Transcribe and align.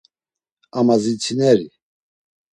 Amadzitsineri. 0.77 1.67